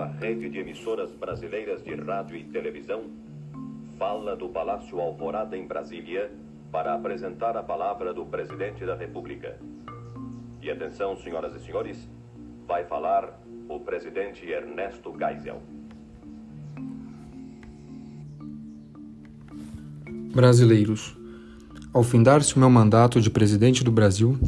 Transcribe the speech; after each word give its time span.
a 0.00 0.06
rede 0.06 0.48
de 0.48 0.58
emissoras 0.58 1.10
brasileiras 1.12 1.84
de 1.84 1.94
rádio 1.94 2.36
e 2.36 2.44
televisão, 2.44 3.04
fala 3.98 4.34
do 4.34 4.48
Palácio 4.48 4.98
Alvorada 4.98 5.56
em 5.58 5.66
Brasília 5.66 6.30
para 6.72 6.94
apresentar 6.94 7.54
a 7.54 7.62
palavra 7.62 8.14
do 8.14 8.24
presidente 8.24 8.86
da 8.86 8.96
República. 8.96 9.58
E 10.62 10.70
atenção, 10.70 11.16
senhoras 11.18 11.54
e 11.54 11.64
senhores, 11.64 12.08
vai 12.66 12.84
falar 12.84 13.38
o 13.68 13.78
presidente 13.80 14.46
Ernesto 14.46 15.14
Geisel. 15.18 15.60
Brasileiros, 20.34 21.14
ao 21.92 22.02
findar-se 22.02 22.56
o 22.56 22.58
meu 22.58 22.70
mandato 22.70 23.20
de 23.20 23.28
presidente 23.28 23.84
do 23.84 23.92
Brasil, 23.92 24.38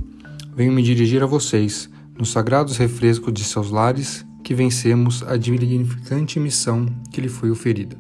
venho 0.54 0.72
me 0.72 0.82
dirigir 0.82 1.22
a 1.22 1.26
vocês, 1.26 1.90
nos 2.16 2.30
sagrados 2.30 2.78
refrescos 2.78 3.34
de 3.34 3.44
seus 3.44 3.70
lares, 3.70 4.24
que 4.42 4.54
vencemos 4.54 5.22
a 5.22 5.36
dignificante 5.36 6.38
missão 6.40 6.86
que 7.10 7.20
lhe 7.20 7.28
foi 7.28 7.50
oferida. 7.50 7.96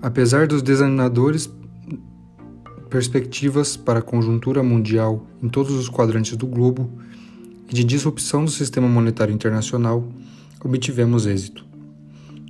Apesar 0.00 0.46
dos 0.46 0.62
desanimadores 0.62 1.50
perspectivas 2.88 3.76
para 3.76 3.98
a 3.98 4.02
conjuntura 4.02 4.62
mundial 4.62 5.26
em 5.42 5.48
todos 5.48 5.74
os 5.74 5.88
quadrantes 5.88 6.36
do 6.36 6.46
globo 6.46 6.90
e 7.68 7.74
de 7.74 7.82
disrupção 7.82 8.44
do 8.44 8.50
sistema 8.50 8.88
monetário 8.88 9.34
internacional, 9.34 10.08
obtivemos 10.62 11.26
êxito. 11.26 11.64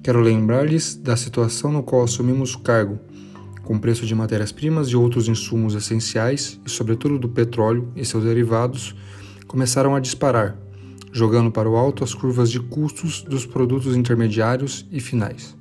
Quero 0.02 0.20
lembrar-lhes 0.20 0.94
da 0.94 1.16
situação 1.16 1.72
no 1.72 1.82
qual 1.82 2.04
assumimos 2.04 2.54
o 2.54 2.60
cargo 2.60 2.98
com 3.66 3.78
preço 3.78 4.06
de 4.06 4.14
matérias-primas 4.14 4.88
e 4.88 4.96
outros 4.96 5.26
insumos 5.26 5.74
essenciais, 5.74 6.58
e 6.64 6.70
sobretudo 6.70 7.18
do 7.18 7.28
petróleo 7.28 7.90
e 7.96 8.04
seus 8.04 8.22
derivados, 8.22 8.94
começaram 9.48 9.94
a 9.96 10.00
disparar, 10.00 10.56
jogando 11.16 11.50
para 11.50 11.66
o 11.66 11.76
alto 11.76 12.04
as 12.04 12.12
curvas 12.12 12.50
de 12.50 12.60
custos 12.60 13.22
dos 13.22 13.46
produtos 13.46 13.96
intermediários 13.96 14.86
e 14.92 15.00
finais. 15.00 15.56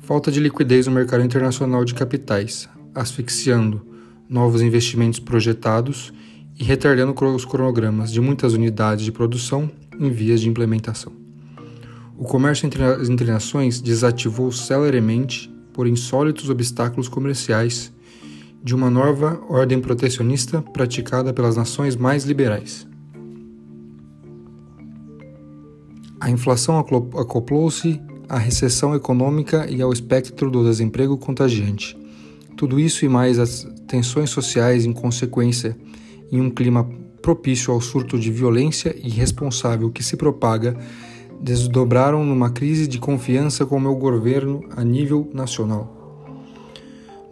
Falta 0.00 0.32
de 0.32 0.40
liquidez 0.40 0.86
no 0.86 0.92
mercado 0.94 1.22
internacional 1.22 1.84
de 1.84 1.92
capitais, 1.92 2.66
asfixiando 2.94 3.86
novos 4.26 4.62
investimentos 4.62 5.20
projetados 5.20 6.14
e 6.58 6.64
retardando 6.64 7.14
os 7.26 7.44
cronogramas 7.44 8.10
de 8.10 8.22
muitas 8.22 8.54
unidades 8.54 9.04
de 9.04 9.12
produção 9.12 9.70
em 10.00 10.10
vias 10.10 10.40
de 10.40 10.48
implementação. 10.48 11.12
O 12.16 12.24
comércio 12.24 12.64
entre 12.64 12.82
as 12.82 13.10
nações 13.10 13.82
desativou 13.82 14.50
celeremente 14.50 15.54
por 15.74 15.86
insólitos 15.86 16.48
obstáculos 16.48 17.06
comerciais 17.06 17.92
de 18.64 18.74
uma 18.74 18.88
nova 18.88 19.42
ordem 19.46 19.78
protecionista 19.78 20.62
praticada 20.62 21.34
pelas 21.34 21.54
nações 21.54 21.96
mais 21.96 22.24
liberais. 22.24 22.90
A 26.22 26.30
inflação 26.30 26.78
acoplou-se 26.78 28.00
à 28.28 28.38
recessão 28.38 28.94
econômica 28.94 29.68
e 29.68 29.82
ao 29.82 29.92
espectro 29.92 30.52
do 30.52 30.62
desemprego 30.62 31.18
contagiante. 31.18 31.98
Tudo 32.56 32.78
isso 32.78 33.04
e 33.04 33.08
mais 33.08 33.40
as 33.40 33.66
tensões 33.88 34.30
sociais 34.30 34.84
em 34.84 34.92
consequência 34.92 35.76
em 36.30 36.40
um 36.40 36.48
clima 36.48 36.88
propício 37.20 37.74
ao 37.74 37.80
surto 37.80 38.16
de 38.16 38.30
violência 38.30 38.94
irresponsável 39.02 39.90
que 39.90 40.04
se 40.04 40.16
propaga 40.16 40.76
desdobraram 41.40 42.24
numa 42.24 42.50
crise 42.50 42.86
de 42.86 43.00
confiança 43.00 43.66
com 43.66 43.76
o 43.76 43.80
meu 43.80 43.96
governo 43.96 44.62
a 44.76 44.84
nível 44.84 45.28
nacional. 45.34 46.30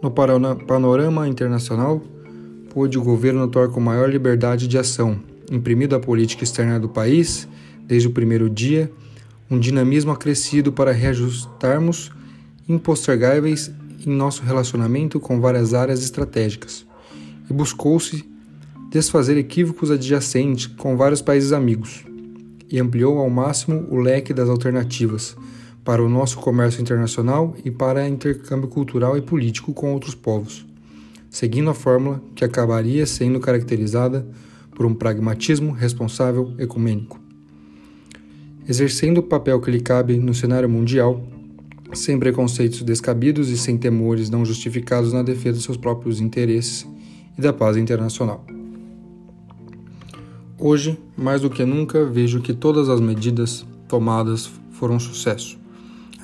No 0.01 0.11
panorama 0.11 1.29
internacional, 1.29 2.01
pôde 2.69 2.97
o 2.97 3.01
governo 3.01 3.43
atuar 3.43 3.69
com 3.69 3.79
maior 3.79 4.09
liberdade 4.09 4.67
de 4.67 4.77
ação, 4.77 5.17
imprimido 5.49 5.95
à 5.95 5.99
política 6.01 6.43
externa 6.43 6.77
do 6.77 6.89
país, 6.89 7.47
desde 7.87 8.07
o 8.07 8.11
primeiro 8.11 8.49
dia, 8.49 8.91
um 9.49 9.59
dinamismo 9.59 10.11
acrescido 10.11 10.71
para 10.71 10.91
reajustarmos 10.91 12.11
impostergáveis 12.67 13.71
em 14.05 14.09
nosso 14.09 14.43
relacionamento 14.43 15.19
com 15.19 15.39
várias 15.39 15.73
áreas 15.73 16.03
estratégicas, 16.03 16.85
e 17.49 17.53
buscou-se 17.53 18.25
desfazer 18.89 19.37
equívocos 19.37 19.91
adjacentes 19.91 20.67
com 20.67 20.97
vários 20.97 21.21
países 21.21 21.51
amigos 21.51 22.03
e 22.69 22.79
ampliou 22.79 23.17
ao 23.19 23.29
máximo 23.29 23.85
o 23.89 23.97
leque 23.97 24.33
das 24.33 24.49
alternativas 24.49 25.35
para 25.83 26.03
o 26.03 26.09
nosso 26.09 26.37
comércio 26.39 26.81
internacional 26.81 27.55
e 27.65 27.71
para 27.71 28.07
intercâmbio 28.07 28.69
cultural 28.69 29.17
e 29.17 29.21
político 29.21 29.73
com 29.73 29.93
outros 29.93 30.15
povos, 30.15 30.65
seguindo 31.29 31.69
a 31.69 31.73
fórmula 31.73 32.21
que 32.35 32.45
acabaria 32.45 33.05
sendo 33.05 33.39
caracterizada 33.39 34.25
por 34.75 34.85
um 34.85 34.93
pragmatismo 34.93 35.71
responsável 35.71 36.53
ecumênico. 36.57 37.19
Exercendo 38.67 39.17
o 39.17 39.23
papel 39.23 39.59
que 39.59 39.71
lhe 39.71 39.81
cabe 39.81 40.17
no 40.17 40.33
cenário 40.33 40.69
mundial, 40.69 41.21
sem 41.93 42.17
preconceitos 42.19 42.83
descabidos 42.83 43.49
e 43.49 43.57
sem 43.57 43.77
temores 43.77 44.29
não 44.29 44.45
justificados 44.45 45.11
na 45.11 45.23
defesa 45.23 45.57
de 45.57 45.63
seus 45.63 45.77
próprios 45.77 46.21
interesses 46.21 46.87
e 47.37 47.41
da 47.41 47.51
paz 47.51 47.75
internacional. 47.75 48.45
Hoje, 50.57 50.97
mais 51.17 51.41
do 51.41 51.49
que 51.49 51.65
nunca, 51.65 52.05
vejo 52.05 52.39
que 52.39 52.53
todas 52.53 52.87
as 52.87 53.01
medidas 53.01 53.65
tomadas 53.87 54.51
foram 54.71 54.95
um 54.95 54.99
sucesso. 54.99 55.57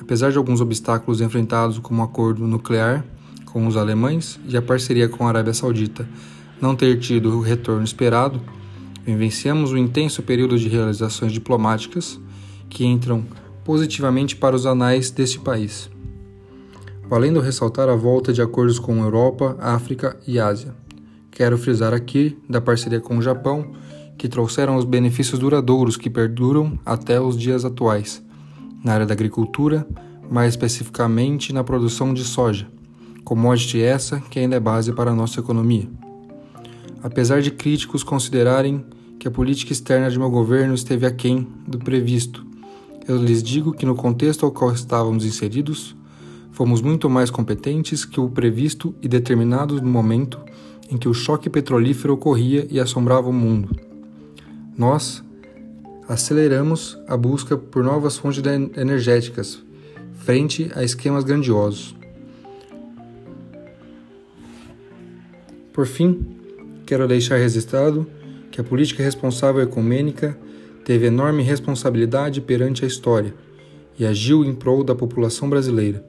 Apesar 0.00 0.30
de 0.30 0.38
alguns 0.38 0.60
obstáculos 0.60 1.20
enfrentados, 1.20 1.78
como 1.80 2.00
o 2.00 2.04
acordo 2.04 2.46
nuclear 2.46 3.04
com 3.44 3.66
os 3.66 3.76
alemães 3.76 4.38
e 4.48 4.56
a 4.56 4.62
parceria 4.62 5.08
com 5.08 5.26
a 5.26 5.28
Arábia 5.28 5.52
Saudita 5.52 6.08
não 6.60 6.76
ter 6.76 6.98
tido 6.98 7.36
o 7.36 7.40
retorno 7.40 7.84
esperado, 7.84 8.40
vivenciamos 9.04 9.72
um 9.72 9.76
intenso 9.76 10.22
período 10.22 10.58
de 10.58 10.68
realizações 10.68 11.32
diplomáticas 11.32 12.20
que 12.68 12.84
entram 12.84 13.24
positivamente 13.64 14.36
para 14.36 14.56
os 14.56 14.66
anais 14.66 15.10
deste 15.10 15.38
país. 15.38 15.90
Valendo 17.08 17.40
ressaltar 17.40 17.88
a 17.88 17.96
volta 17.96 18.32
de 18.32 18.42
acordos 18.42 18.78
com 18.78 19.02
Europa, 19.02 19.56
África 19.60 20.18
e 20.26 20.38
Ásia. 20.38 20.74
Quero 21.30 21.56
frisar 21.56 21.94
aqui 21.94 22.38
da 22.48 22.60
parceria 22.60 23.00
com 23.00 23.18
o 23.18 23.22
Japão 23.22 23.72
que 24.18 24.28
trouxeram 24.28 24.76
os 24.76 24.84
benefícios 24.84 25.38
duradouros 25.38 25.96
que 25.96 26.10
perduram 26.10 26.78
até 26.84 27.20
os 27.20 27.38
dias 27.38 27.64
atuais, 27.64 28.22
na 28.84 28.94
área 28.94 29.06
da 29.06 29.14
agricultura, 29.14 29.86
mais 30.28 30.52
especificamente 30.54 31.52
na 31.52 31.62
produção 31.62 32.12
de 32.12 32.24
soja, 32.24 32.66
commodity 33.24 33.80
essa 33.80 34.20
que 34.20 34.38
ainda 34.38 34.56
é 34.56 34.60
base 34.60 34.92
para 34.92 35.12
a 35.12 35.14
nossa 35.14 35.40
economia. 35.40 35.88
Apesar 37.02 37.40
de 37.40 37.52
críticos 37.52 38.02
considerarem 38.02 38.84
que 39.18 39.28
a 39.28 39.30
política 39.30 39.72
externa 39.72 40.10
de 40.10 40.18
meu 40.18 40.30
governo 40.30 40.74
esteve 40.74 41.06
aquém 41.06 41.46
do 41.66 41.78
previsto, 41.78 42.44
eu 43.08 43.16
lhes 43.16 43.42
digo 43.42 43.72
que 43.72 43.86
no 43.86 43.96
contexto 43.96 44.46
ao 44.46 44.52
qual 44.52 44.70
estávamos 44.72 45.24
inseridos, 45.24 45.96
fomos 46.52 46.80
muito 46.80 47.10
mais 47.10 47.30
competentes 47.30 48.04
que 48.04 48.20
o 48.20 48.28
previsto 48.28 48.94
e 49.02 49.08
determinado 49.08 49.80
no 49.80 49.88
momento 49.88 50.38
em 50.90 50.96
que 50.96 51.08
o 51.08 51.14
choque 51.14 51.50
petrolífero 51.50 52.14
ocorria 52.14 52.66
e 52.70 52.78
assombrava 52.78 53.28
o 53.28 53.32
mundo 53.32 53.88
nós 54.78 55.24
aceleramos 56.08 56.96
a 57.08 57.16
busca 57.16 57.56
por 57.56 57.82
novas 57.82 58.16
fontes 58.16 58.40
energéticas 58.76 59.60
frente 60.14 60.70
a 60.74 60.84
esquemas 60.84 61.24
grandiosos. 61.24 61.96
Por 65.72 65.84
fim, 65.84 66.24
quero 66.86 67.08
deixar 67.08 67.38
registrado 67.38 68.06
que 68.52 68.60
a 68.60 68.64
política 68.64 69.02
responsável 69.02 69.60
ecumênica 69.60 70.38
teve 70.88 71.08
enorme 71.08 71.42
responsabilidade 71.42 72.40
perante 72.40 72.82
a 72.82 72.88
história 72.88 73.34
e 73.98 74.06
agiu 74.06 74.42
em 74.42 74.54
prol 74.54 74.82
da 74.82 74.94
população 74.94 75.46
brasileira, 75.46 76.02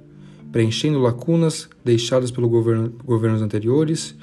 preenchendo 0.54 1.00
lacunas 1.00 1.68
deixadas 1.84 2.32
pelos 2.32 2.50
governo, 2.50 2.96
governos 3.04 3.42
anteriores 3.42 4.16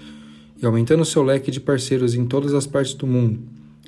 e 0.56 0.64
aumentando 0.64 1.04
seu 1.04 1.22
leque 1.22 1.50
de 1.50 1.60
parceiros 1.60 2.14
em 2.14 2.24
todas 2.24 2.54
as 2.54 2.66
partes 2.66 2.94
do 2.94 3.06
mundo 3.06 3.38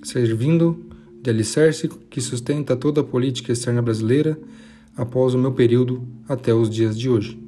servindo 0.02 0.78
de 1.22 1.30
alicerce 1.30 1.88
que 2.10 2.20
sustenta 2.20 2.76
toda 2.76 3.00
a 3.00 3.04
política 3.04 3.50
externa 3.50 3.80
brasileira 3.80 4.38
após 4.94 5.32
o 5.32 5.38
meu 5.38 5.52
período 5.52 6.06
até 6.28 6.52
os 6.52 6.68
dias 6.68 6.98
de 6.98 7.08
hoje. 7.08 7.40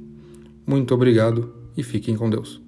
Muito 0.65 0.95
obrigado 0.95 1.53
e 1.77 1.83
fiquem 1.83 2.15
com 2.15 2.27
Deus. 2.27 2.59